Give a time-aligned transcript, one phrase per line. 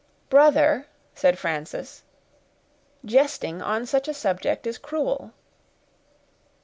[0.31, 2.01] "Brother!" said Frances,
[3.05, 5.31] "jesting on such a subject is cruel."